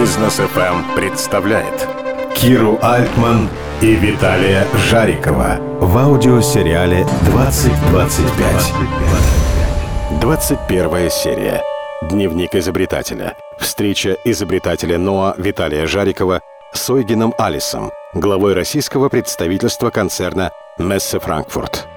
Бизнес 0.00 0.38
FM 0.38 0.94
представляет 0.94 1.88
Киру 2.36 2.78
Альтман 2.82 3.48
и 3.80 3.96
Виталия 3.96 4.64
Жарикова 4.88 5.58
в 5.80 5.98
аудиосериале 5.98 7.04
«2025». 7.24 10.20
21 10.20 11.10
серия. 11.10 11.64
Дневник 12.02 12.54
изобретателя. 12.54 13.34
Встреча 13.58 14.16
изобретателя 14.24 14.98
НОА 14.98 15.34
Виталия 15.36 15.88
Жарикова 15.88 16.42
с 16.72 16.90
Ойгеном 16.90 17.34
Алисом, 17.36 17.90
главой 18.14 18.54
российского 18.54 19.08
представительства 19.08 19.90
концерна 19.90 20.52
«Мессе 20.78 21.18
Франкфурт». 21.18 21.88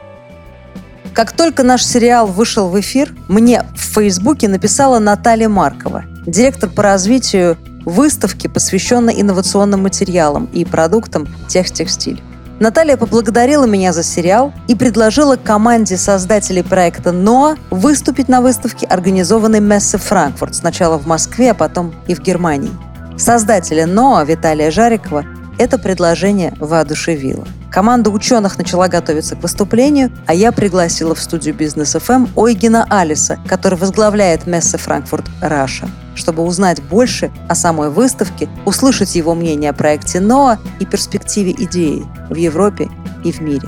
Как 1.13 1.33
только 1.33 1.61
наш 1.61 1.83
сериал 1.83 2.25
вышел 2.25 2.69
в 2.69 2.79
эфир, 2.79 3.13
мне 3.27 3.61
в 3.75 3.93
Фейсбуке 3.93 4.47
написала 4.47 4.97
Наталья 4.97 5.49
Маркова, 5.49 6.05
директор 6.25 6.67
по 6.67 6.81
развитию 6.81 7.59
выставки, 7.85 8.47
посвященной 8.47 9.21
инновационным 9.21 9.83
материалам 9.83 10.49
и 10.53 10.65
продуктам 10.65 11.27
«Techtextil». 11.47 12.21
Наталья 12.59 12.95
поблагодарила 12.95 13.65
меня 13.65 13.91
за 13.91 14.03
сериал 14.03 14.53
и 14.67 14.75
предложила 14.75 15.35
команде 15.35 15.97
создателей 15.97 16.63
проекта 16.63 17.11
«НОА» 17.11 17.57
выступить 17.71 18.29
на 18.29 18.39
выставке, 18.41 18.85
организованной 18.85 19.59
Messe 19.59 19.97
Frankfurt, 19.97 20.53
сначала 20.53 20.99
в 20.99 21.07
Москве, 21.07 21.51
а 21.51 21.55
потом 21.55 21.93
и 22.07 22.13
в 22.13 22.21
Германии. 22.21 22.69
Создателя 23.17 23.87
«НОА» 23.87 24.23
Виталия 24.25 24.69
Жарикова 24.69 25.25
это 25.57 25.77
предложение 25.77 26.53
воодушевило. 26.59 27.47
Команда 27.71 28.09
ученых 28.09 28.57
начала 28.57 28.87
готовиться 28.87 29.35
к 29.35 29.43
выступлению, 29.43 30.11
а 30.25 30.33
я 30.33 30.51
пригласила 30.51 31.15
в 31.15 31.21
студию 31.21 31.53
Business 31.53 31.93
FM 31.93 32.27
Ойгена 32.35 32.85
Алиса, 32.89 33.39
который 33.47 33.77
возглавляет 33.77 34.47
Messe 34.47 34.77
Frankfurt 34.77 35.25
Russia, 35.41 35.87
чтобы 36.21 36.43
узнать 36.43 36.81
больше 36.83 37.31
о 37.49 37.55
самой 37.55 37.89
выставке, 37.89 38.47
услышать 38.65 39.15
его 39.15 39.33
мнение 39.33 39.71
о 39.71 39.73
проекте 39.73 40.19
НОА 40.19 40.59
и 40.79 40.85
перспективе 40.85 41.51
идеи 41.57 42.05
в 42.29 42.35
Европе 42.35 42.89
и 43.25 43.31
в 43.31 43.41
мире. 43.41 43.67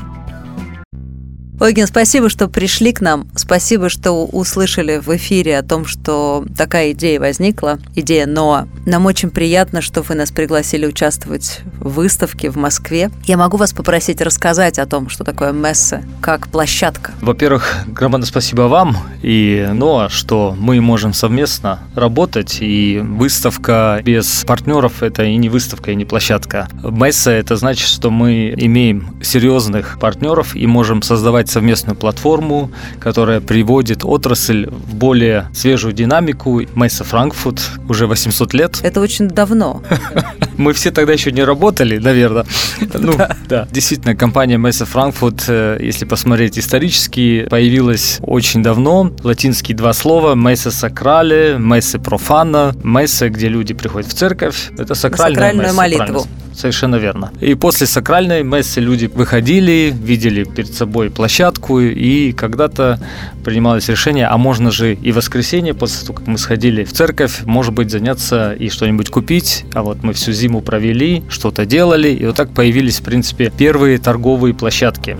Ойген, 1.59 1.87
спасибо, 1.87 2.29
что 2.29 2.47
пришли 2.47 2.91
к 2.91 2.99
нам. 2.99 3.27
Спасибо, 3.35 3.87
что 3.87 4.25
услышали 4.25 4.97
в 4.97 5.15
эфире 5.15 5.57
о 5.59 5.63
том, 5.63 5.85
что 5.85 6.45
такая 6.57 6.91
идея 6.91 7.19
возникла, 7.19 7.79
идея 7.95 8.25
НОА. 8.25 8.67
Нам 8.85 9.05
очень 9.05 9.29
приятно, 9.29 9.81
что 9.81 10.01
вы 10.01 10.15
нас 10.15 10.31
пригласили 10.31 10.85
участвовать 10.85 11.61
в 11.79 11.93
выставке 11.93 12.49
в 12.49 12.57
Москве. 12.57 13.11
Я 13.25 13.37
могу 13.37 13.57
вас 13.57 13.71
попросить 13.71 14.19
рассказать 14.19 14.79
о 14.79 14.85
том, 14.85 15.09
что 15.09 15.23
такое 15.23 15.51
Месса, 15.53 16.03
как 16.21 16.47
площадка. 16.47 17.11
Во-первых, 17.21 17.85
громадное 17.87 18.27
спасибо 18.27 18.63
вам 18.63 18.97
и 19.21 19.69
НОА, 19.71 20.09
что 20.09 20.55
мы 20.57 20.81
можем 20.81 21.13
совместно 21.13 21.79
работать, 21.95 22.57
и 22.61 22.99
выставка 23.01 24.01
без 24.03 24.43
партнеров– 24.45 24.93
это 25.03 25.23
и 25.23 25.35
не 25.37 25.49
выставка, 25.49 25.91
и 25.91 25.95
не 25.95 26.05
площадка. 26.05 26.67
Месса– 26.83 27.31
это 27.31 27.55
значит, 27.55 27.87
что 27.87 28.09
мы 28.09 28.53
имеем 28.57 29.15
серьезных 29.21 29.97
партнеров 29.99 30.55
и 30.55 30.65
можем 30.67 31.01
создавать 31.01 31.42
совместную 31.49 31.95
платформу, 31.95 32.71
которая 32.99 33.41
приводит 33.41 34.03
отрасль 34.03 34.67
в 34.67 34.95
более 34.95 35.47
свежую 35.53 35.93
динамику. 35.93 36.61
Месса 36.75 37.03
Франкфурт 37.03 37.61
уже 37.89 38.07
800 38.07 38.53
лет. 38.53 38.79
Это 38.83 39.01
очень 39.01 39.27
давно. 39.27 39.81
Мы 40.57 40.73
все 40.73 40.91
тогда 40.91 41.13
еще 41.13 41.31
не 41.31 41.43
работали, 41.43 41.97
наверное. 41.97 42.45
Ну, 43.03 43.13
да. 43.49 43.67
Действительно, 43.71 44.15
компания 44.15 44.57
Месса 44.57 44.85
Франкфурт, 44.85 45.45
э, 45.47 45.77
если 45.81 46.05
посмотреть 46.05 46.57
исторически, 46.57 47.47
появилась 47.49 48.19
очень 48.21 48.63
давно. 48.63 49.11
Латинские 49.23 49.75
два 49.75 49.93
слова 49.93 50.35
Месса 50.35 50.71
Сакрале, 50.71 51.57
Месса 51.57 51.99
Профана. 51.99 52.73
Месса, 52.83 53.29
где 53.29 53.49
люди 53.49 53.73
приходят 53.73 54.09
в 54.09 54.13
церковь, 54.13 54.69
это 54.77 54.95
сакральная 54.95 55.51
Сакральную 55.51 55.73
молитву. 55.73 56.27
Совершенно 56.53 56.97
верно. 56.97 57.31
И 57.41 57.55
после 57.55 57.87
сакральной 57.87 58.43
мессы 58.43 58.79
люди 58.79 59.05
выходили, 59.13 59.93
видели 59.93 60.43
перед 60.43 60.73
собой 60.73 61.09
площадку, 61.09 61.79
и 61.79 62.31
когда-то 62.31 62.99
принималось 63.43 63.89
решение, 63.89 64.27
а 64.27 64.37
можно 64.37 64.71
же 64.71 64.93
и 64.93 65.11
в 65.11 65.15
воскресенье, 65.15 65.73
после 65.73 66.05
того, 66.05 66.19
как 66.19 66.27
мы 66.27 66.37
сходили 66.37 66.83
в 66.83 66.93
церковь, 66.93 67.41
может 67.45 67.73
быть, 67.73 67.91
заняться 67.91 68.53
и 68.53 68.69
что-нибудь 68.69 69.09
купить. 69.09 69.65
А 69.73 69.83
вот 69.83 70.03
мы 70.03 70.13
всю 70.13 70.31
зиму 70.31 70.61
провели, 70.61 71.23
что-то 71.29 71.65
делали, 71.65 72.09
и 72.09 72.25
вот 72.25 72.35
так 72.35 72.53
появились, 72.53 72.99
в 72.99 73.03
принципе, 73.03 73.51
первые 73.55 73.97
торговые 73.97 74.53
площадки. 74.53 75.17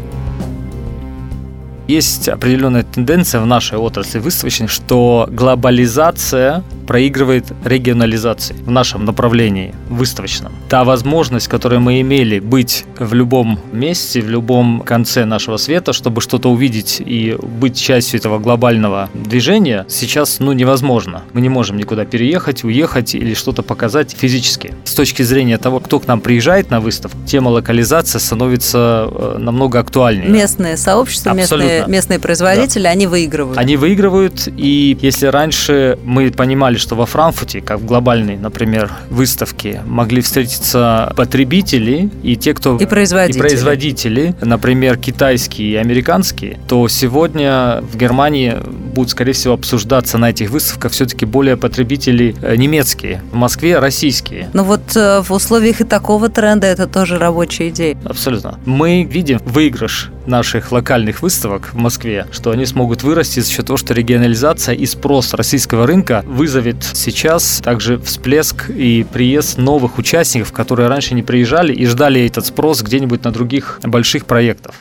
Есть 1.88 2.30
определенная 2.30 2.84
тенденция 2.84 3.42
в 3.42 3.46
нашей 3.46 3.78
отрасли 3.78 4.20
выставочной, 4.20 4.68
что 4.68 5.28
глобализация 5.30 6.64
проигрывает 6.88 7.46
регионализации 7.64 8.56
в 8.66 8.72
нашем 8.72 9.06
направлении 9.06 9.74
выставочном. 9.90 10.54
Та 10.70 10.84
возможность, 10.84 11.48
которую 11.48 11.82
мы 11.82 12.02
имели 12.02 12.40
быть 12.40 12.86
в 13.00 13.14
любом 13.14 13.60
месте, 13.72 14.22
в 14.22 14.30
любом 14.30 14.82
конце 14.82 15.26
нашего 15.26 15.58
света, 15.58 15.94
чтобы 15.94 16.22
что-то 16.22 16.52
увидеть 16.52 17.02
и 17.06 17.38
быть 17.42 17.80
частью 17.80 18.20
этого 18.20 18.40
глобального 18.40 19.10
движения, 19.14 19.86
сейчас 19.90 20.40
ну, 20.40 20.52
невозможно. 20.52 21.24
Мы 21.34 21.42
не 21.42 21.50
можем 21.50 21.78
никуда 21.78 22.06
переехать, 22.06 22.64
уехать 22.64 23.16
или 23.16 23.34
что-то 23.34 23.64
показать 23.64 24.12
физически. 24.12 24.74
С 24.84 24.94
точки 24.94 25.24
зрения 25.24 25.58
того, 25.58 25.80
кто 25.80 26.00
к 26.00 26.08
нам 26.08 26.20
приезжает 26.22 26.70
на 26.70 26.80
выставку, 26.80 27.18
тема 27.26 27.50
локализации 27.50 28.20
становится 28.20 29.08
э, 29.10 29.38
намного 29.40 29.80
актуальнее. 29.80 30.30
Местные 30.30 30.78
сообщества, 30.78 31.34
местные, 31.34 31.73
местные 31.88 32.20
производители, 32.20 32.84
да. 32.84 32.90
они 32.90 33.08
выигрывают. 33.08 33.58
Они 33.58 33.78
выигрывают, 33.78 34.48
и 34.56 34.98
если 35.02 35.28
раньше 35.28 35.98
мы 36.04 36.32
понимали, 36.32 36.78
что 36.78 36.96
во 36.96 37.06
Франкфурте, 37.06 37.62
как 37.62 37.80
в 37.80 37.86
глобальной, 37.86 38.38
например, 38.38 38.92
выставке, 39.10 39.82
могли 39.86 40.22
встретиться 40.22 41.14
потребители 41.16 42.10
и 42.24 42.36
те, 42.36 42.54
кто... 42.54 42.78
И 42.78 42.86
производители. 42.86 43.38
И 43.38 43.42
производители, 43.42 44.36
например, 44.42 44.98
китайские 44.98 45.74
и 45.74 45.76
американские, 45.76 46.60
то 46.68 46.88
сегодня 46.88 47.82
в 47.82 47.98
Германии 47.98 48.56
будут, 48.94 49.12
скорее 49.12 49.34
всего, 49.34 49.54
обсуждаться 49.54 50.18
на 50.18 50.30
этих 50.30 50.50
выставках 50.50 50.92
все-таки 50.92 51.26
более 51.26 51.58
потребители 51.58 52.36
э, 52.42 52.56
немецкие, 52.56 53.22
в 53.32 53.36
Москве 53.36 53.80
российские. 53.80 54.50
Но 54.54 54.64
вот 54.64 54.96
э, 54.96 55.22
в 55.22 55.32
условиях 55.32 55.82
и 55.82 55.84
такого 55.84 56.30
тренда 56.30 56.68
это 56.68 56.88
тоже 56.88 57.18
рабочая 57.18 57.70
идея. 57.70 57.98
Абсолютно. 58.06 58.60
Мы 58.66 59.04
видим 59.04 59.40
выигрыш 59.46 60.12
наших 60.28 60.72
локальных 60.72 61.22
выставок 61.22 61.70
в 61.74 61.78
Москве, 61.78 62.28
что 62.32 62.52
они 62.52 62.66
смогут 62.66 63.04
вырасти 63.04 63.40
за 63.40 63.52
счет 63.52 63.68
того, 63.68 63.78
что 63.78 63.94
регионализация 63.94 64.76
и 64.76 64.86
спрос 64.86 65.34
российского 65.34 65.88
рынка 65.88 66.24
вызовет 66.26 66.84
сейчас 66.94 67.62
также 67.64 67.98
всплеск 68.00 68.70
и 68.70 69.06
приезд 69.12 69.58
новых 69.58 69.98
участников, 69.98 70.52
которые 70.52 70.90
раньше 70.90 71.14
не 71.16 71.24
приезжали 71.24 71.74
и 71.74 71.86
ждали 71.86 72.26
этот 72.26 72.46
спрос 72.46 72.82
где-нибудь 72.82 73.24
на 73.24 73.32
других 73.32 73.80
больших 73.84 74.26
проектах 74.26 74.76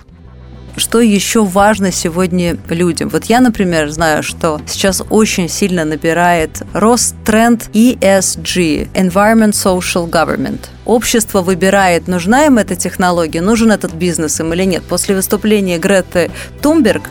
что 0.76 1.00
еще 1.00 1.44
важно 1.44 1.92
сегодня 1.92 2.56
людям? 2.68 3.08
Вот 3.08 3.24
я, 3.26 3.40
например, 3.40 3.90
знаю, 3.90 4.22
что 4.22 4.60
сейчас 4.66 5.02
очень 5.10 5.48
сильно 5.48 5.84
набирает 5.84 6.62
рост 6.72 7.14
тренд 7.24 7.68
ESG– 7.74 8.90
Environment 8.94 9.52
Social 9.52 10.08
Government– 10.08 10.60
общество 10.84 11.42
выбирает, 11.42 12.08
нужна 12.08 12.46
им 12.46 12.58
эта 12.58 12.76
технология, 12.76 13.40
нужен 13.40 13.70
этот 13.70 13.94
бизнес 13.94 14.40
им 14.40 14.52
или 14.52 14.64
нет. 14.64 14.82
После 14.82 15.14
выступления 15.14 15.78
Греты 15.78 16.30
Тумберг, 16.60 17.02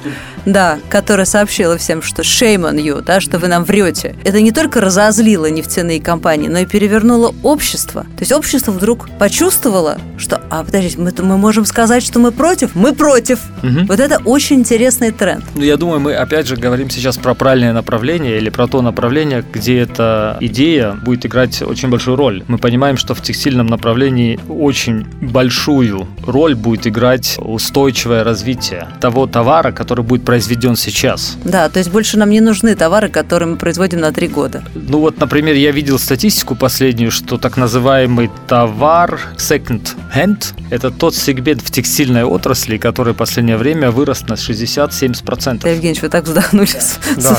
да, 0.46 0.80
которая 0.90 1.26
сообщила 1.26 1.78
всем, 1.78 2.02
что 2.02 2.22
shame 2.22 2.72
on 2.72 2.76
you, 2.76 3.02
да, 3.02 3.20
что 3.20 3.40
вы 3.40 3.48
нам 3.48 3.64
врете, 3.64 4.16
это 4.24 4.42
не 4.42 4.52
только 4.52 4.82
разозлило 4.82 5.46
нефтяные 5.50 6.02
компании, 6.02 6.48
но 6.48 6.60
и 6.60 6.66
перевернуло 6.66 7.34
общество. 7.44 8.04
То 8.04 8.22
есть 8.22 8.32
общество 8.32 8.72
вдруг 8.72 9.10
почувствовало, 9.20 10.00
что, 10.18 10.42
а 10.50 10.64
подождите, 10.64 11.00
мы, 11.00 11.14
мы 11.20 11.38
можем 11.38 11.66
сказать, 11.66 12.04
что 12.04 12.20
мы 12.20 12.32
против? 12.32 12.76
Мы 12.76 12.94
против. 12.94 13.40
Угу. 13.64 13.86
Вот 13.88 14.00
это 14.00 14.22
очень 14.26 14.58
интересный 14.58 15.12
тренд. 15.12 15.44
Ну, 15.56 15.64
я 15.64 15.78
думаю, 15.78 16.00
мы 16.00 16.14
опять 16.14 16.48
же 16.48 16.56
говорим 16.56 16.90
сейчас 16.90 17.18
про 17.18 17.34
правильное 17.34 17.74
направление 17.74 18.38
или 18.38 18.50
про 18.50 18.68
то 18.68 18.82
направление, 18.82 19.44
где 19.52 19.80
эта 19.80 20.38
идея 20.40 20.94
будет 20.94 21.26
играть 21.26 21.62
очень 21.62 21.90
большую 21.90 22.16
роль. 22.18 22.44
Мы 22.48 22.58
понимаем, 22.58 22.98
что 22.98 23.14
в 23.14 23.22
текстильном 23.22 23.61
правильном 23.62 23.68
направлении 23.68 24.40
очень 24.50 25.06
большую 25.22 26.08
роль 26.26 26.56
будет 26.56 26.88
играть 26.88 27.38
устойчивое 27.40 28.24
развитие 28.24 28.88
того 29.00 29.28
товара, 29.28 29.72
который 29.72 30.04
будет 30.04 30.26
произведен 30.26 30.76
сейчас. 30.76 31.38
Да, 31.44 31.70
то 31.70 31.80
есть 31.80 31.92
больше 31.92 32.18
нам 32.18 32.30
не 32.30 32.42
нужны 32.42 32.76
товары, 32.76 33.10
которые 33.10 33.50
мы 33.50 33.58
производим 33.58 34.00
на 34.00 34.12
три 34.12 34.28
года. 34.28 34.64
Ну 34.74 35.00
вот, 35.00 35.20
например, 35.20 35.56
я 35.56 35.72
видел 35.72 36.00
статистику 36.00 36.56
последнюю, 36.56 37.12
что 37.12 37.38
так 37.38 37.58
называемый 37.58 38.30
товар 38.48 39.20
second 39.38 39.96
hand– 40.16 40.54
это 40.72 40.92
тот 40.92 41.16
сегмент 41.16 41.62
в 41.62 41.72
текстильной 41.72 42.24
отрасли, 42.24 42.78
который 42.78 43.14
в 43.14 43.18
последнее 43.18 43.58
время 43.58 43.92
вырос 43.92 44.28
на 44.28 44.34
60-70%. 44.34 45.62
Да, 45.62 45.70
Евгений, 45.70 46.00
вы 46.02 46.10
так 46.10 46.24
вздохнули. 46.24 46.70
Да, 47.18 47.38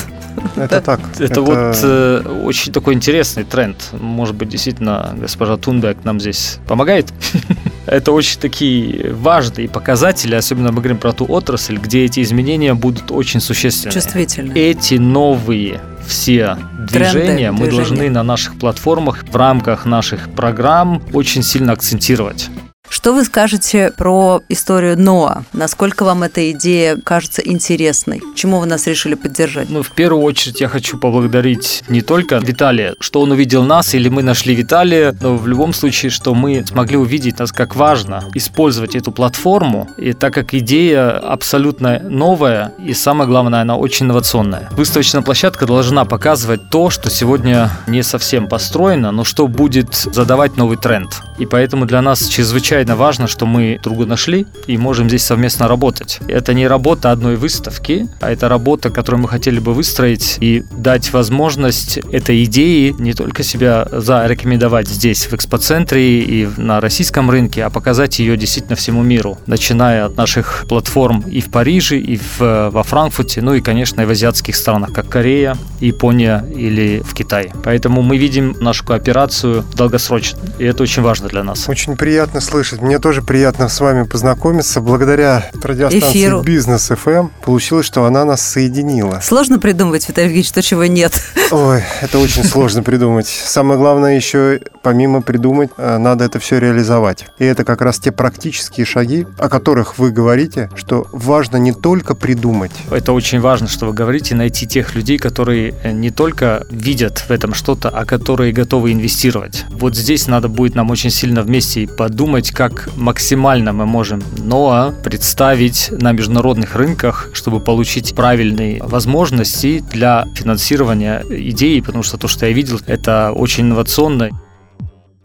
это 0.57 0.81
так. 0.81 1.01
Это 1.19 1.41
вот 1.41 1.79
э, 1.83 2.23
очень 2.45 2.73
такой 2.73 2.95
интересный 2.95 3.45
тренд. 3.45 3.77
Может 3.93 4.35
быть, 4.35 4.49
действительно, 4.49 5.15
госпожа 5.17 5.57
Тунбек 5.57 6.05
нам 6.05 6.12
здесь 6.21 6.59
помогает? 6.67 7.13
это 7.87 8.13
очень 8.13 8.41
такие 8.41 9.13
важные 9.13 9.69
показатели, 9.69 10.35
особенно 10.35 10.73
мы 10.73 10.79
говорим 10.79 10.99
про 10.99 11.13
ту 11.13 11.27
отрасль, 11.27 11.77
где 11.77 12.05
эти 12.05 12.23
изменения 12.23 12.75
будут 12.75 13.11
очень 13.11 13.41
существенны. 13.41 13.93
Чувствительны. 13.93 14.53
Эти 14.55 14.95
новые 14.95 15.81
все 16.07 16.57
движения 16.89 17.53
мы 17.53 17.67
движения. 17.67 17.77
должны 17.77 18.11
на 18.11 18.23
наших 18.23 18.59
платформах 18.59 19.25
в 19.25 19.37
рамках 19.37 19.85
наших 19.85 20.31
программ 20.31 21.03
очень 21.13 21.43
сильно 21.43 21.73
акцентировать. 21.73 22.49
Что 22.93 23.15
вы 23.15 23.25
скажете 23.25 23.91
про 23.97 24.43
историю 24.51 25.01
Ноа? 25.01 25.45
Насколько 25.55 26.05
вам 26.05 26.25
эта 26.25 26.51
идея 26.51 26.99
кажется 27.03 27.41
интересной? 27.41 28.21
Чему 28.35 28.61
вы 28.61 28.67
нас 28.67 28.87
решили 28.87 29.15
поддержать? 29.15 29.71
Ну, 29.71 29.83
в 29.83 29.93
первую 29.93 30.23
очередь 30.23 30.61
я 30.61 30.69
хочу 30.69 30.99
поблагодарить 30.99 31.85
не 31.89 32.03
только 32.03 32.37
Виталия, 32.37 32.95
что 33.01 33.23
он 33.23 33.31
увидел 33.31 33.65
нас 33.65 33.95
или 33.95 34.11
мы 34.11 34.23
нашли 34.23 34.55
Виталия, 34.55 35.17
но 35.23 35.39
в 35.39 35.49
любом 35.49 35.73
случае, 35.73 36.11
что 36.11 36.35
мы 36.35 36.67
смогли 36.67 36.99
увидеть 36.99 37.39
нас 37.39 37.51
как 37.51 37.77
важно 37.77 38.25
использовать 38.35 38.95
эту 38.95 39.11
платформу, 39.11 39.89
и 39.97 40.13
так 40.13 40.35
как 40.35 40.53
идея 40.53 41.13
абсолютно 41.13 41.99
новая 41.99 42.75
и 42.79 42.93
самое 42.93 43.27
главное, 43.27 43.63
она 43.63 43.77
очень 43.77 44.05
инновационная. 44.05 44.69
Выставочная 44.73 45.23
площадка 45.23 45.65
должна 45.65 46.05
показывать 46.05 46.69
то, 46.69 46.91
что 46.91 47.09
сегодня 47.09 47.71
не 47.87 48.03
совсем 48.03 48.51
построено, 48.51 49.13
но 49.13 49.25
что 49.25 49.49
будет 49.49 49.95
задавать 49.95 50.59
новый 50.59 50.77
тренд. 50.77 51.23
И 51.39 51.47
поэтому 51.47 51.87
для 51.87 52.03
нас 52.03 52.27
чрезвычайно 52.27 52.82
чрезвычайно 52.83 52.97
важно, 52.97 53.29
что 53.29 53.47
мы 53.47 53.79
другу 53.83 54.07
нашли 54.07 54.47
и 54.67 54.77
можем 54.77 55.09
здесь 55.09 55.25
совместно 55.25 55.69
работать. 55.69 56.21
Это 56.29 56.55
не 56.55 56.67
работа 56.67 57.13
одной 57.13 57.37
выставки, 57.37 58.09
а 58.21 58.31
это 58.31 58.49
работа, 58.49 58.91
которую 58.91 59.23
мы 59.23 59.29
хотели 59.29 59.61
бы 59.61 59.73
выстроить 59.73 60.39
и 60.41 60.65
дать 60.77 61.13
возможность 61.13 61.99
этой 62.13 62.45
идеи 62.45 62.95
не 62.99 63.15
только 63.15 63.45
себя 63.45 63.87
зарекомендовать 63.93 64.89
здесь, 64.89 65.27
в 65.27 65.35
экспоцентре 65.35 66.21
и 66.23 66.49
на 66.57 66.81
российском 66.81 67.31
рынке, 67.31 67.65
а 67.65 67.71
показать 67.71 68.19
ее 68.19 68.37
действительно 68.37 68.77
всему 68.77 69.03
миру, 69.03 69.39
начиная 69.47 70.07
от 70.07 70.17
наших 70.17 70.65
платформ 70.69 71.21
и 71.21 71.41
в 71.41 71.51
Париже, 71.51 71.99
и 71.99 72.17
в, 72.17 72.71
во 72.71 72.83
Франкфурте, 72.83 73.43
ну 73.43 73.55
и, 73.55 73.61
конечно, 73.61 74.03
и 74.03 74.05
в 74.07 74.11
азиатских 74.11 74.57
странах, 74.57 74.93
как 74.93 75.09
Корея, 75.09 75.57
Япония 75.81 76.45
или 76.57 77.01
в 77.01 77.15
Китае. 77.15 77.53
Поэтому 77.65 78.03
мы 78.03 78.19
видим 78.19 78.57
нашу 78.61 78.85
кооперацию 78.85 79.65
долгосрочно, 79.77 80.39
и 80.59 80.65
это 80.65 80.83
очень 80.83 81.03
важно 81.03 81.29
для 81.29 81.45
нас. 81.45 81.69
Очень 81.69 81.97
приятно 81.97 82.41
слышать 82.41 82.72
слышать. 82.73 82.83
Мне 82.83 82.99
тоже 82.99 83.23
приятно 83.23 83.69
с 83.69 83.81
вами 83.81 84.05
познакомиться. 84.05 84.81
Благодаря 84.81 85.51
радиостанции 85.63 86.11
Эфиру. 86.11 86.43
Бизнес 86.43 86.91
FM 86.91 87.31
получилось, 87.45 87.87
что 87.87 88.05
она 88.05 88.25
нас 88.25 88.41
соединила. 88.43 89.21
Сложно 89.23 89.59
придумывать, 89.59 90.09
Виталий 90.09 90.29
Евгеньевич, 90.29 90.53
то, 90.53 90.63
чего 90.63 90.85
нет. 90.87 91.13
Ой, 91.51 91.83
это 92.01 92.19
очень 92.19 92.45
сложно 92.45 92.83
придумать. 92.83 93.27
Самое 93.27 93.79
главное 93.79 94.17
еще, 94.17 94.61
помимо 94.83 95.23
придумать, 95.23 95.71
э, 95.77 95.99
надо 95.99 96.25
это 96.25 96.39
все 96.39 96.59
реализовать. 96.59 97.27
И 97.39 97.45
это 97.45 97.65
как 97.65 97.83
раз 97.83 97.99
те 97.99 98.13
практические 98.13 98.87
шаги, 98.87 99.27
о 99.39 99.49
которых 99.49 99.99
вы 99.99 100.11
говорите, 100.11 100.71
что 100.75 101.07
важно 101.13 101.57
не 101.57 101.73
только 101.73 102.15
придумать. 102.15 102.73
Это 102.91 103.13
очень 103.13 103.41
важно, 103.41 103.69
что 103.69 103.87
вы 103.87 103.93
говорите, 103.93 104.35
найти 104.35 104.67
тех 104.67 104.95
людей, 104.95 105.19
которые 105.19 105.75
э, 105.83 105.93
не 105.93 106.11
только 106.11 106.67
видят 106.71 107.19
в 107.19 107.31
этом 107.31 107.55
что-то, 107.55 107.89
а 107.89 108.05
которые 108.05 108.53
готовы 108.53 108.93
инвестировать. 108.93 109.65
Вот 109.71 109.97
здесь 109.97 110.27
надо 110.27 110.49
будет 110.49 110.75
нам 110.75 110.91
очень 110.91 111.11
сильно 111.11 111.43
вместе 111.43 111.87
подумать, 111.87 112.51
как 112.69 112.91
максимально 112.97 113.73
мы 113.73 113.87
можем 113.87 114.23
НОА 114.39 114.93
представить 115.03 115.89
на 115.91 116.13
международных 116.13 116.77
рынках, 116.77 117.31
чтобы 117.33 117.59
получить 117.59 118.15
правильные 118.15 118.81
возможности 118.81 119.81
для 119.91 120.27
финансирования 120.37 121.25
идеи, 121.29 121.81
потому 121.81 122.05
что 122.05 122.19
то, 122.19 122.29
что 122.29 122.47
я 122.47 122.53
видел, 122.53 122.79
это 122.87 123.33
очень 123.33 123.65
инновационно. 123.65 124.31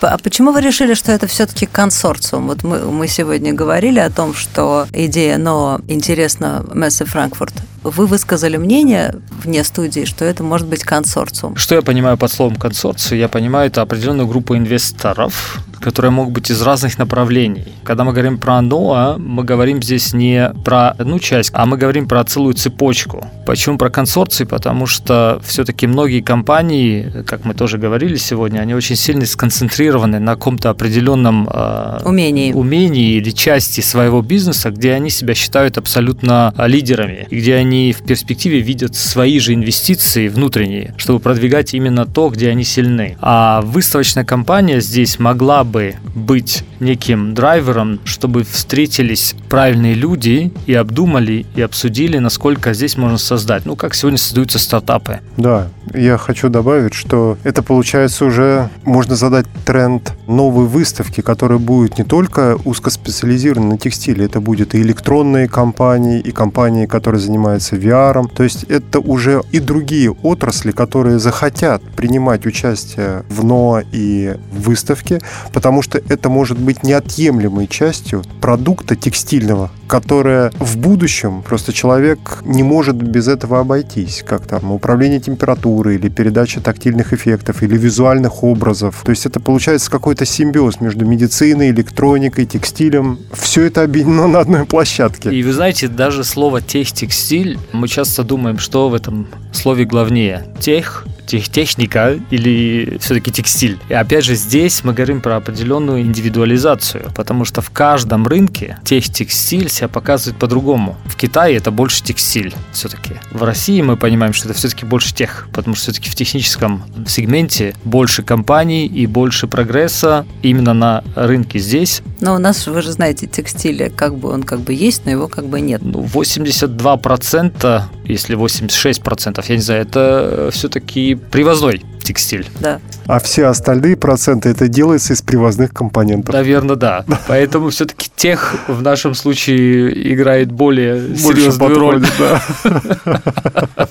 А 0.02 0.18
почему 0.18 0.52
вы 0.52 0.62
решили, 0.62 0.96
что 0.96 1.12
это 1.12 1.28
все-таки 1.28 1.68
консорциум? 1.68 2.48
Вот 2.48 2.64
мы, 2.64 2.80
мы 2.92 3.08
сегодня 3.08 3.54
говорили 3.54 4.00
о 4.00 4.10
том, 4.10 4.34
что 4.34 4.88
идея 4.92 5.38
НОА 5.38 5.82
интересна 5.88 6.66
Мессе 6.74 7.06
Франкфурт. 7.06 7.54
Вы 7.90 8.06
высказали 8.06 8.58
мнение 8.58 9.16
вне 9.44 9.64
студии, 9.64 10.06
что 10.06 10.26
это 10.26 10.44
может 10.44 10.68
быть 10.68 10.84
консорциум. 10.84 11.56
Что 11.56 11.76
я 11.76 11.82
понимаю 11.82 12.18
под 12.18 12.32
словом 12.32 12.56
консорциум? 12.56 13.20
Я 13.20 13.28
понимаю 13.30 13.68
это 13.68 13.82
определенную 13.82 14.28
группу 14.28 14.56
инвесторов, 14.56 15.64
которые 15.80 16.12
могут 16.12 16.34
быть 16.34 16.52
из 16.52 16.62
разных 16.62 16.98
направлений. 16.98 17.68
Когда 17.84 18.04
мы 18.04 18.12
говорим 18.12 18.38
про 18.38 18.62
НОА, 18.62 19.18
мы 19.18 19.44
говорим 19.44 19.82
здесь 19.82 20.14
не 20.14 20.52
про 20.66 20.90
одну 20.90 21.20
часть, 21.20 21.52
а 21.54 21.66
мы 21.66 21.78
говорим 21.78 22.08
про 22.08 22.24
целую 22.24 22.56
цепочку. 22.56 23.26
Почему 23.46 23.78
про 23.78 23.90
консорции? 23.90 24.44
Потому 24.44 24.86
что 24.86 25.40
все-таки 25.46 25.88
многие 25.88 26.22
компании, 26.22 27.24
как 27.26 27.46
мы 27.46 27.54
тоже 27.54 27.78
говорили 27.78 28.18
сегодня, 28.18 28.60
они 28.60 28.74
очень 28.74 28.96
сильно 28.96 29.26
сконцентрированы 29.26 30.20
на 30.20 30.34
каком-то 30.34 30.70
определенном 30.70 31.48
э, 31.52 32.00
умении. 32.04 32.52
умении 32.52 33.14
или 33.14 33.30
части 33.30 33.82
своего 33.82 34.22
бизнеса, 34.22 34.72
где 34.72 34.94
они 34.94 35.10
себя 35.10 35.34
считают 35.36 35.78
абсолютно 35.78 36.54
лидерами, 36.58 37.28
и 37.30 37.38
где 37.38 37.56
они 37.56 37.77
в 37.92 38.06
перспективе 38.06 38.60
видят 38.62 38.96
свои 38.96 39.40
же 39.40 39.54
инвестиции 39.54 40.28
внутренние, 40.28 40.94
чтобы 40.98 41.20
продвигать 41.20 41.74
именно 41.74 42.06
то, 42.06 42.30
где 42.30 42.50
они 42.50 42.64
сильны. 42.64 43.18
А 43.22 43.62
выставочная 43.62 44.26
компания 44.26 44.82
здесь 44.82 45.20
могла 45.20 45.64
бы 45.64 45.96
быть 46.16 46.64
неким 46.80 47.34
драйвером, 47.34 48.00
чтобы 48.06 48.44
встретились 48.44 49.36
правильные 49.50 49.94
люди 49.94 50.52
и 50.66 50.74
обдумали 50.74 51.46
и 51.56 51.62
обсудили, 51.62 52.18
насколько 52.18 52.74
здесь 52.74 52.98
можно 52.98 53.18
создать. 53.18 53.66
Ну, 53.66 53.76
как 53.76 53.96
сегодня 53.96 54.18
создаются 54.18 54.60
стартапы. 54.60 55.20
Да, 55.38 55.70
я 55.94 56.18
хочу 56.18 56.50
добавить, 56.50 56.94
что 56.94 57.38
это 57.44 57.64
получается 57.64 58.26
уже 58.26 58.70
можно 58.84 59.16
задать 59.16 59.46
тренд 59.66 60.14
новой 60.28 60.66
выставки, 60.66 61.22
которая 61.22 61.60
будет 61.60 61.98
не 61.98 62.04
только 62.04 62.58
узкоспециализирована 62.66 63.72
на 63.72 63.78
текстиле, 63.78 64.26
это 64.26 64.40
будет 64.40 64.76
и 64.76 64.82
электронные 64.82 65.48
компании, 65.48 66.20
и 66.20 66.32
компании, 66.32 66.86
которые 66.86 67.22
занимаются 67.22 67.57
VR. 67.58 68.28
То 68.34 68.44
есть 68.44 68.64
это 68.64 69.00
уже 69.00 69.42
и 69.52 69.60
другие 69.60 70.12
отрасли, 70.12 70.72
которые 70.72 71.20
захотят 71.20 71.82
принимать 71.96 72.46
участие 72.46 73.24
в 73.30 73.44
НОА 73.44 73.84
и 73.92 74.36
в 74.52 74.62
выставке, 74.64 75.22
потому 75.54 75.82
что 75.82 75.98
это 76.10 76.30
может 76.30 76.58
быть 76.58 76.84
неотъемлемой 76.84 77.68
частью 77.68 78.24
продукта 78.42 78.96
текстильного, 78.96 79.72
которое 79.88 80.52
в 80.60 80.78
будущем 80.78 81.42
просто 81.42 81.74
человек 81.74 82.40
не 82.44 82.64
может 82.64 82.96
без 82.96 83.28
этого 83.28 83.60
обойтись, 83.60 84.24
как 84.28 84.46
там 84.46 84.72
управление 84.72 85.20
температурой 85.20 85.96
или 85.96 86.10
передача 86.10 86.62
тактильных 86.62 87.14
эффектов 87.14 87.64
или 87.64 87.78
визуальных 87.78 88.44
образов. 88.44 89.02
То 89.04 89.12
есть 89.12 89.26
это 89.26 89.40
получается 89.40 89.90
какой-то 89.90 90.26
симбиоз 90.26 90.82
между 90.82 91.06
медициной, 91.06 91.72
электроникой, 91.72 92.46
текстилем. 92.46 93.20
Все 93.34 93.64
это 93.64 93.84
объединено 93.84 94.28
на 94.28 94.40
одной 94.40 94.66
площадке. 94.66 95.32
И 95.32 95.44
вы 95.44 95.54
знаете, 95.54 95.88
даже 95.88 96.24
слово 96.24 96.62
техтекстиль, 96.62 97.58
мы 97.72 97.88
часто 97.88 98.24
думаем, 98.24 98.60
что 98.60 98.90
в 98.90 98.94
этом 98.94 99.28
слове 99.54 99.86
главнее. 99.86 100.46
Тех 100.60 101.06
техника 101.28 102.18
или 102.32 102.98
все-таки 103.00 103.32
текстиль. 103.32 103.78
И 103.90 103.94
опять 103.94 104.26
же, 104.26 104.36
здесь 104.36 104.84
мы 104.84 104.94
говорим 104.94 105.22
про 105.22 105.36
определенную 105.36 106.02
индивидуализацию, 106.02 107.12
потому 107.16 107.46
что 107.46 107.62
в 107.62 107.70
каждом 107.70 108.28
рынке 108.28 108.78
техтекстиль 108.84 109.70
себя 109.70 109.88
показывает 109.88 110.40
по-другому. 110.40 110.98
В 111.06 111.16
Китае 111.16 111.58
это 111.58 111.72
больше 111.72 112.04
текстиль 112.04 112.54
все-таки. 112.72 113.16
В 113.32 113.44
России 113.44 113.82
мы 113.82 113.98
понимаем, 113.98 114.34
что 114.34 114.48
это 114.48 114.58
все-таки 114.58 114.86
больше 114.86 115.14
тех, 115.14 115.48
потому 115.54 115.76
что 115.76 115.92
все-таки 115.92 116.10
в 116.10 116.16
техническом 116.16 116.84
сегменте 117.08 117.76
больше 117.84 118.24
компаний 118.24 118.86
и 118.86 119.06
больше 119.08 119.48
прогресса 119.48 120.26
именно 120.42 120.74
на 120.74 121.04
рынке 121.16 121.60
здесь. 121.60 122.02
Но 122.22 122.36
у 122.36 122.40
нас, 122.40 122.66
вы 122.68 122.82
же 122.82 122.92
знаете, 122.92 123.28
текстиль, 123.28 123.92
как 123.96 124.18
бы 124.18 124.30
он 124.30 124.44
как 124.44 124.62
бы 124.62 124.74
есть, 124.74 125.06
но 125.06 125.12
его 125.12 125.28
как 125.28 125.48
бы 125.48 125.62
нет. 125.62 125.82
Ну, 125.84 126.04
82%, 126.04 127.84
если 128.06 128.38
86%, 128.38 129.46
я 129.48 129.56
не 129.56 129.62
знаю, 129.62 129.82
это 129.82 130.50
все-таки 130.52 131.17
привозной 131.18 131.84
текстиль. 132.08 132.48
Да. 132.62 132.80
А 133.06 133.20
все 133.20 133.48
остальные 133.48 133.98
проценты 133.98 134.50
это 134.50 134.68
делается 134.68 135.14
из 135.14 135.22
привозных 135.22 135.74
компонентов. 135.74 136.34
Наверное, 136.34 136.76
да. 136.78 137.06
Поэтому 137.28 137.70
все-таки 137.70 138.10
тех 138.16 138.56
в 138.68 138.82
нашем 138.82 139.14
случае 139.14 140.14
играет 140.14 140.52
более 140.52 141.02
Больше 141.02 141.42
серьезную 141.42 141.78
роль. 141.78 142.06
Да. 142.18 142.42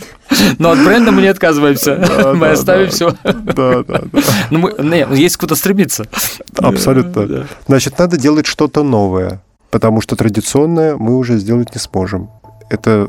Но 0.57 0.71
от 0.71 0.83
бренда 0.83 1.11
мы 1.11 1.21
не 1.21 1.27
отказываемся. 1.27 1.97
Да, 1.97 2.33
мы 2.33 2.47
да, 2.47 2.51
оставим 2.53 2.85
да. 2.87 2.91
все. 2.91 3.15
Да, 3.23 3.83
да, 3.83 4.01
да. 4.11 4.21
Ну, 4.49 4.59
мы, 4.59 4.73
не, 4.79 5.05
ну, 5.05 5.13
есть 5.13 5.37
куда 5.37 5.55
стремиться. 5.55 6.05
Абсолютно. 6.57 7.27
Да. 7.27 7.43
Значит, 7.67 7.99
надо 7.99 8.17
делать 8.17 8.47
что-то 8.47 8.83
новое, 8.83 9.41
потому 9.69 10.01
что 10.01 10.15
традиционное 10.15 10.95
мы 10.97 11.17
уже 11.17 11.37
сделать 11.37 11.73
не 11.75 11.79
сможем. 11.79 12.29
Это 12.69 13.07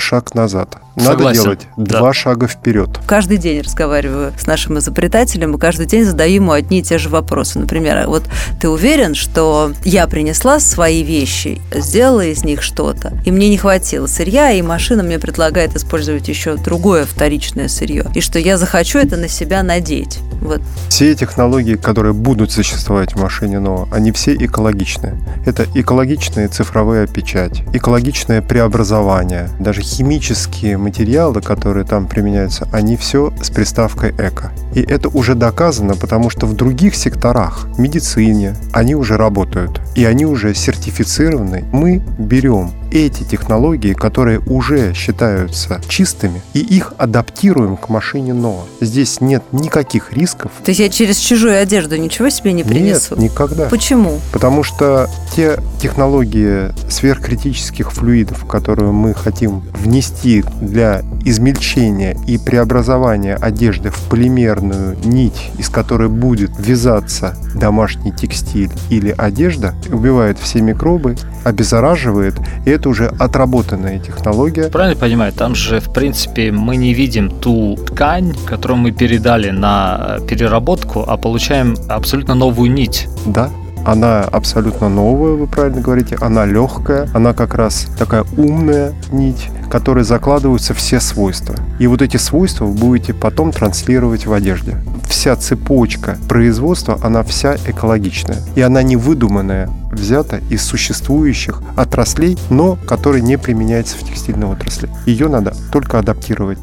шаг 0.00 0.34
назад. 0.34 0.78
Надо 0.96 1.10
Согласен. 1.10 1.42
делать 1.42 1.68
да. 1.76 1.98
два 1.98 2.12
шага 2.14 2.48
вперед. 2.48 2.88
Каждый 3.06 3.36
день 3.36 3.60
разговариваю 3.60 4.32
с 4.38 4.46
нашим 4.46 4.78
изобретателем, 4.78 5.54
и 5.54 5.58
каждый 5.58 5.86
день 5.86 6.04
задаю 6.04 6.36
ему 6.36 6.52
одни 6.52 6.78
и 6.78 6.82
те 6.82 6.96
же 6.96 7.10
вопросы. 7.10 7.58
Например, 7.58 8.06
вот 8.06 8.24
ты 8.58 8.68
уверен, 8.68 9.14
что 9.14 9.72
я 9.84 10.06
принесла 10.06 10.58
свои 10.58 11.02
вещи, 11.02 11.60
сделала 11.70 12.24
из 12.24 12.44
них 12.44 12.62
что-то, 12.62 13.12
и 13.26 13.30
мне 13.30 13.50
не 13.50 13.58
хватило 13.58 14.06
сырья, 14.06 14.52
и 14.52 14.62
машина 14.62 15.02
мне 15.02 15.18
предлагает 15.18 15.76
использовать 15.76 16.28
еще 16.28 16.56
другое 16.56 17.04
вторичное 17.04 17.68
сырье, 17.68 18.06
и 18.14 18.20
что 18.22 18.38
я 18.38 18.56
захочу 18.56 18.98
это 18.98 19.16
на 19.16 19.28
себя 19.28 19.62
надеть. 19.62 20.20
Вот. 20.40 20.62
Все 20.88 21.14
технологии, 21.14 21.74
которые 21.74 22.14
будут 22.14 22.52
существовать 22.52 23.14
в 23.14 23.20
машине 23.20 23.58
НОА, 23.58 23.88
они 23.90 24.12
все 24.12 24.34
экологичные. 24.34 25.18
Это 25.44 25.66
экологичная 25.74 26.48
цифровая 26.48 27.06
печать, 27.06 27.62
экологичное 27.74 28.40
преобразование, 28.42 29.50
даже 29.60 29.82
химические 29.86 30.76
материалы, 30.78 31.40
которые 31.40 31.86
там 31.86 32.06
применяются, 32.06 32.68
они 32.72 32.96
все 32.96 33.32
с 33.40 33.50
приставкой 33.50 34.10
«эко». 34.10 34.52
И 34.74 34.82
это 34.82 35.08
уже 35.08 35.34
доказано, 35.34 35.94
потому 35.94 36.28
что 36.28 36.46
в 36.46 36.54
других 36.54 36.94
секторах, 36.94 37.68
медицине, 37.78 38.54
они 38.72 38.94
уже 38.94 39.16
работают. 39.16 39.80
И 39.94 40.04
они 40.04 40.26
уже 40.26 40.54
сертифицированы. 40.54 41.64
Мы 41.72 42.02
берем 42.18 42.72
эти 42.90 43.22
технологии, 43.22 43.94
которые 43.94 44.40
уже 44.40 44.92
считаются 44.94 45.80
чистыми, 45.88 46.42
и 46.54 46.60
их 46.60 46.92
адаптируем 46.98 47.76
к 47.76 47.88
машине 47.88 48.34
НОА. 48.34 48.64
Здесь 48.80 49.20
нет 49.20 49.42
никаких 49.52 50.12
рисков. 50.12 50.52
То 50.64 50.70
есть 50.70 50.80
я 50.80 50.88
через 50.88 51.16
чужую 51.18 51.60
одежду 51.60 51.96
ничего 51.96 52.28
себе 52.28 52.52
не 52.52 52.64
принесу? 52.64 53.16
Нет, 53.16 53.32
никогда. 53.32 53.66
Почему? 53.68 54.18
Потому 54.32 54.62
что 54.62 55.08
те 55.34 55.58
технологии 55.80 56.72
сверхкритических 56.90 57.92
флюидов, 57.92 58.44
которые 58.46 58.92
мы 58.92 59.14
хотим 59.14 59.62
внести 59.76 60.44
для 60.60 61.02
измельчения 61.24 62.16
и 62.26 62.38
преобразования 62.38 63.36
одежды 63.36 63.90
в 63.90 64.00
полимерную 64.08 64.96
нить, 65.04 65.50
из 65.58 65.68
которой 65.68 66.08
будет 66.08 66.50
вязаться 66.58 67.36
домашний 67.54 68.12
текстиль 68.12 68.70
или 68.90 69.14
одежда, 69.16 69.74
убивает 69.90 70.38
все 70.38 70.60
микробы, 70.60 71.16
обеззараживает, 71.44 72.34
и 72.64 72.70
это 72.70 72.88
уже 72.88 73.06
отработанная 73.18 73.98
технология. 73.98 74.68
Правильно 74.68 74.98
понимаю, 74.98 75.32
там 75.32 75.54
же, 75.54 75.80
в 75.80 75.92
принципе, 75.92 76.52
мы 76.52 76.76
не 76.76 76.94
видим 76.94 77.30
ту 77.30 77.76
ткань, 77.76 78.34
которую 78.46 78.78
мы 78.78 78.92
передали 78.92 79.50
на 79.50 80.18
переработку, 80.28 81.04
а 81.06 81.16
получаем 81.16 81.76
абсолютно 81.88 82.34
новую 82.34 82.72
нить. 82.72 83.08
Да, 83.26 83.50
она 83.86 84.22
абсолютно 84.22 84.88
новая, 84.88 85.34
вы 85.34 85.46
правильно 85.46 85.80
говорите, 85.80 86.16
она 86.20 86.44
легкая, 86.44 87.08
она 87.14 87.32
как 87.32 87.54
раз 87.54 87.86
такая 87.98 88.24
умная 88.36 88.92
нить, 89.12 89.48
которой 89.70 90.02
закладываются 90.04 90.74
все 90.74 90.98
свойства. 90.98 91.54
И 91.78 91.86
вот 91.86 92.02
эти 92.02 92.16
свойства 92.16 92.64
вы 92.64 92.74
будете 92.74 93.14
потом 93.14 93.52
транслировать 93.52 94.26
в 94.26 94.32
одежде. 94.32 94.76
Вся 95.08 95.36
цепочка 95.36 96.18
производства, 96.28 96.98
она 97.02 97.22
вся 97.22 97.56
экологичная. 97.66 98.38
И 98.56 98.60
она 98.60 98.82
не 98.82 98.96
выдуманная, 98.96 99.70
взята 99.92 100.40
из 100.50 100.62
существующих 100.62 101.62
отраслей, 101.76 102.36
но 102.50 102.76
которые 102.86 103.22
не 103.22 103.38
применяются 103.38 103.96
в 103.96 104.00
текстильной 104.00 104.48
отрасли. 104.48 104.90
Ее 105.06 105.28
надо 105.28 105.54
только 105.72 105.98
адаптировать. 106.00 106.58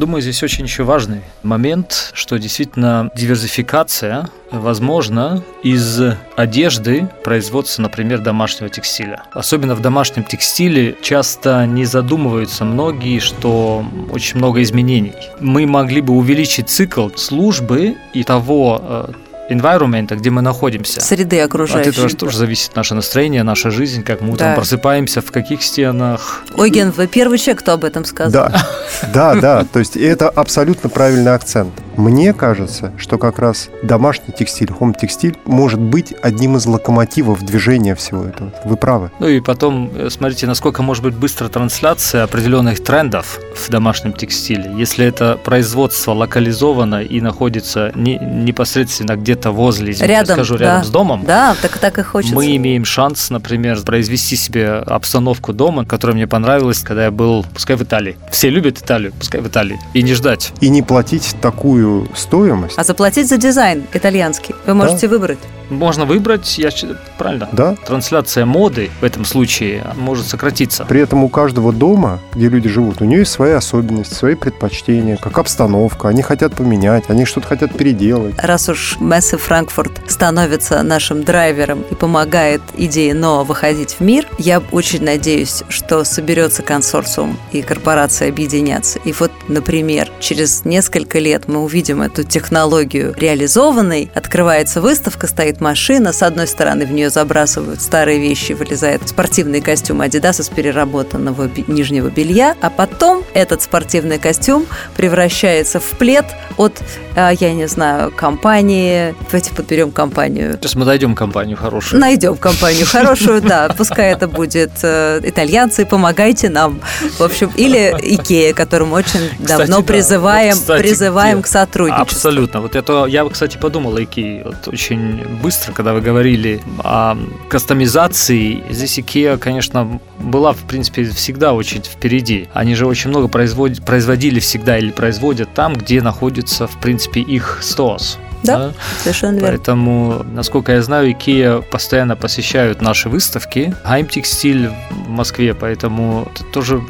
Думаю, 0.00 0.22
здесь 0.22 0.42
очень 0.42 0.64
еще 0.64 0.84
важный 0.84 1.20
момент, 1.42 2.12
что 2.14 2.38
действительно 2.38 3.10
диверсификация 3.14 4.30
возможно 4.50 5.44
из 5.62 6.00
одежды 6.36 7.06
производства, 7.22 7.82
например, 7.82 8.20
домашнего 8.20 8.70
текстиля. 8.70 9.24
Особенно 9.32 9.74
в 9.74 9.82
домашнем 9.82 10.24
текстиле 10.24 10.96
часто 11.02 11.66
не 11.66 11.84
задумываются 11.84 12.64
многие, 12.64 13.18
что 13.18 13.84
очень 14.10 14.38
много 14.38 14.62
изменений. 14.62 15.12
Мы 15.38 15.66
могли 15.66 16.00
бы 16.00 16.14
увеличить 16.14 16.70
цикл 16.70 17.10
службы 17.14 17.96
и 18.14 18.24
того 18.24 18.80
э, 18.82 19.12
environment, 19.50 20.14
где 20.16 20.30
мы 20.30 20.40
находимся. 20.42 21.00
Среды 21.00 21.40
окружающей. 21.40 21.90
От 21.90 21.94
этого 21.94 22.08
же 22.08 22.16
тоже 22.16 22.38
зависит 22.38 22.74
наше 22.76 22.94
настроение, 22.94 23.42
наша 23.42 23.70
жизнь, 23.70 24.02
как 24.02 24.20
мы 24.20 24.32
утром 24.32 24.50
да. 24.50 24.54
просыпаемся, 24.54 25.20
в 25.20 25.30
каких 25.30 25.62
стенах. 25.62 26.42
Ой, 26.56 26.70
Ген, 26.70 26.90
вы 26.90 27.06
первый 27.06 27.38
человек, 27.38 27.60
кто 27.60 27.72
об 27.72 27.84
этом 27.84 28.04
сказал. 28.04 28.48
Да, 28.48 28.66
да, 29.12 29.34
да. 29.34 29.64
То 29.64 29.78
есть 29.78 29.96
это 29.96 30.28
абсолютно 30.28 30.88
правильный 30.88 31.34
акцент. 31.34 31.72
Мне 31.96 32.32
кажется, 32.32 32.92
что 32.96 33.18
как 33.18 33.38
раз 33.38 33.68
домашний 33.82 34.32
текстиль, 34.32 34.72
хом-текстиль 34.72 35.36
может 35.44 35.80
быть 35.80 36.14
одним 36.22 36.56
из 36.56 36.64
локомотивов 36.64 37.42
движения 37.42 37.94
всего 37.94 38.24
этого. 38.24 38.52
Вы 38.64 38.76
правы. 38.76 39.10
Ну 39.18 39.28
и 39.28 39.40
потом, 39.40 39.90
э, 39.94 40.08
смотрите, 40.10 40.46
насколько 40.46 40.82
может 40.82 41.02
быть 41.02 41.14
быстро 41.14 41.48
трансляция 41.48 42.24
определенных 42.24 42.82
трендов 42.82 43.38
в 43.54 43.68
домашнем 43.68 44.14
текстиле. 44.14 44.72
Если 44.76 45.04
это 45.04 45.38
производство 45.44 46.12
локализовано 46.12 47.02
и 47.02 47.20
находится 47.20 47.92
не, 47.94 48.16
непосредственно 48.18 49.16
где-то 49.16 49.50
возле, 49.50 49.92
извините, 49.92 50.06
рядом, 50.06 50.36
скажу, 50.36 50.56
рядом 50.56 50.80
да. 50.80 50.84
с 50.84 50.90
домом, 50.90 51.24
да, 51.26 51.56
так, 51.60 51.76
так 51.78 51.98
и 51.98 52.02
хочется. 52.02 52.34
мы 52.34 52.56
имеем 52.56 52.84
шанс, 52.84 53.28
например, 53.30 53.78
произвести 53.82 54.36
себе 54.36 54.70
обстановку 54.70 55.52
дома, 55.52 55.84
которая 55.84 56.14
мне 56.14 56.26
понравилась, 56.26 56.80
когда 56.80 57.04
я 57.04 57.10
был, 57.10 57.44
пускай 57.52 57.76
в 57.76 57.82
Италии. 57.82 58.16
Все 58.30 58.48
любят 58.48 58.79
Италию, 58.80 59.12
пускай 59.18 59.40
в 59.40 59.48
Италии. 59.48 59.78
И 59.94 60.02
не 60.02 60.14
ждать. 60.14 60.52
И 60.60 60.68
не 60.68 60.82
платить 60.82 61.36
такую 61.40 62.08
стоимость. 62.14 62.78
А 62.78 62.84
заплатить 62.84 63.28
за 63.28 63.36
дизайн 63.36 63.84
итальянский 63.92 64.54
вы 64.66 64.74
можете 64.74 65.08
да. 65.08 65.14
выбрать. 65.14 65.38
Можно 65.70 66.04
выбрать, 66.04 66.58
я 66.58 66.70
правильно? 67.18 67.48
Да. 67.52 67.76
Трансляция 67.86 68.44
моды 68.44 68.90
в 69.00 69.04
этом 69.04 69.24
случае 69.24 69.84
может 69.96 70.26
сократиться. 70.26 70.84
При 70.84 71.00
этом 71.00 71.24
у 71.24 71.28
каждого 71.28 71.72
дома, 71.72 72.20
где 72.34 72.48
люди 72.48 72.68
живут, 72.68 73.00
у 73.00 73.04
нее 73.04 73.20
есть 73.20 73.32
свои 73.32 73.52
особенности, 73.52 74.14
свои 74.14 74.34
предпочтения, 74.34 75.16
как 75.16 75.38
обстановка. 75.38 76.08
Они 76.08 76.22
хотят 76.22 76.54
поменять, 76.54 77.04
они 77.08 77.24
что-то 77.24 77.46
хотят 77.48 77.76
переделать. 77.76 78.34
Раз 78.38 78.68
уж 78.68 78.98
Мессы 79.00 79.36
Франкфурт 79.36 80.10
становится 80.10 80.82
нашим 80.82 81.22
драйвером 81.22 81.82
и 81.90 81.94
помогает 81.94 82.62
идее 82.76 83.14
НОА 83.14 83.44
выходить 83.44 83.96
в 83.98 84.00
мир, 84.00 84.26
я 84.38 84.62
очень 84.72 85.04
надеюсь, 85.04 85.62
что 85.68 86.04
соберется 86.04 86.62
консорциум 86.62 87.38
и 87.52 87.62
корпорации 87.62 88.28
объединятся. 88.28 88.98
И 89.04 89.12
вот, 89.12 89.30
например, 89.48 90.10
через 90.20 90.64
несколько 90.64 91.18
лет 91.18 91.48
мы 91.48 91.62
увидим 91.62 92.02
эту 92.02 92.24
технологию 92.24 93.14
реализованной, 93.16 94.10
открывается 94.14 94.80
выставка, 94.80 95.26
стоит 95.26 95.59
машина, 95.60 96.12
с 96.12 96.22
одной 96.22 96.46
стороны 96.46 96.86
в 96.86 96.92
нее 96.92 97.10
забрасывают 97.10 97.80
старые 97.80 98.18
вещи, 98.18 98.52
вылезает 98.52 99.08
спортивный 99.08 99.60
костюм 99.60 100.02
Adidas 100.02 100.40
из 100.40 100.48
переработанного 100.48 101.50
нижнего 101.66 102.08
белья, 102.08 102.56
а 102.60 102.70
потом 102.70 103.24
этот 103.34 103.62
спортивный 103.62 104.18
костюм 104.18 104.66
превращается 104.96 105.80
в 105.80 105.90
плед 105.98 106.24
от, 106.56 106.82
а, 107.16 107.30
я 107.30 107.52
не 107.52 107.66
знаю, 107.66 108.10
компании. 108.10 109.14
Давайте 109.30 109.54
подберем 109.54 109.90
компанию. 109.92 110.58
Сейчас 110.60 110.74
мы 110.74 110.84
найдем 110.84 111.14
компанию 111.14 111.56
хорошую. 111.56 112.00
Найдем 112.00 112.36
компанию 112.36 112.86
хорошую, 112.86 113.40
да. 113.42 113.68
Пускай 113.76 114.12
это 114.12 114.28
будет 114.28 114.72
э, 114.82 115.20
итальянцы, 115.22 115.86
помогайте 115.86 116.48
нам. 116.48 116.80
В 117.18 117.22
общем, 117.22 117.50
или 117.56 117.94
Икея, 118.00 118.52
которым 118.54 118.92
очень 118.92 119.30
давно 119.38 119.82
призываем, 119.82 120.56
призываем 120.66 121.42
к 121.42 121.46
сотрудничеству. 121.46 122.02
Абсолютно. 122.02 122.60
Вот 122.60 122.76
это 122.76 123.06
я, 123.06 123.28
кстати, 123.28 123.56
подумал. 123.56 123.90
Вот 123.90 124.68
очень 124.68 125.24
быстро, 125.42 125.49
когда 125.74 125.92
вы 125.92 126.00
говорили 126.00 126.60
о 126.78 127.16
кастомизации. 127.48 128.62
Здесь 128.70 128.98
IKEA, 128.98 129.38
конечно, 129.38 130.00
была, 130.18 130.52
в 130.52 130.58
принципе, 130.64 131.04
всегда 131.04 131.52
очень 131.52 131.82
впереди. 131.82 132.48
Они 132.52 132.74
же 132.74 132.86
очень 132.86 133.10
много 133.10 133.28
производили, 133.28 133.80
производили 133.80 134.40
всегда 134.40 134.78
или 134.78 134.90
производят 134.90 135.52
там, 135.54 135.74
где 135.74 136.02
находится, 136.02 136.66
в 136.66 136.78
принципе, 136.80 137.20
их 137.20 137.58
стос. 137.62 138.18
Да, 138.42 138.58
да, 138.58 138.72
совершенно 139.02 139.34
верно. 139.34 139.48
Поэтому, 139.48 140.24
насколько 140.32 140.72
я 140.72 140.82
знаю, 140.82 141.10
IKEA 141.10 141.62
постоянно 141.62 142.16
посещают 142.16 142.80
наши 142.80 143.08
выставки. 143.08 143.74
Хаймтекстиль 143.84 144.70
в 144.90 145.08
Москве, 145.08 145.54
поэтому 145.54 146.28
это 146.34 146.44
тоже 146.44 146.82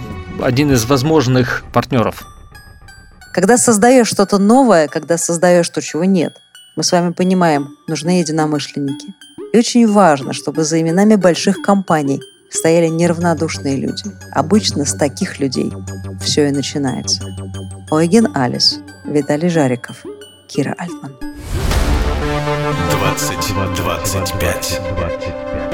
один 0.43 0.73
из 0.73 0.85
возможных 0.85 1.65
партнеров. 1.73 2.23
Когда 3.33 3.59
создаешь 3.59 4.09
что-то 4.09 4.39
новое, 4.39 4.89
когда 4.89 5.19
создаешь 5.19 5.69
то, 5.69 5.81
чего 5.81 6.05
нет– 6.05 6.37
мы 6.81 6.85
с 6.85 6.93
вами 6.93 7.13
понимаем, 7.13 7.77
нужны 7.89 8.21
единомышленники. 8.21 9.15
И 9.53 9.59
очень 9.59 9.87
важно, 9.87 10.33
чтобы 10.33 10.65
за 10.65 10.81
именами 10.81 11.17
больших 11.17 11.61
компаний 11.61 12.23
стояли 12.49 12.87
неравнодушные 12.87 13.77
люди. 13.77 14.05
Обычно 14.33 14.87
с 14.87 14.95
таких 14.95 15.41
людей 15.41 15.71
все 16.23 16.49
и 16.49 16.51
начинается. 16.51 17.23
Ойген 17.91 18.35
Алис, 18.35 18.81
Виталий 19.05 19.51
Жариков, 19.51 20.07
Кира 20.49 20.75
Альтман. 20.79 21.15
2025. 23.21 24.81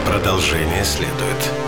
Продолжение 0.09 0.85
следует. 0.85 1.66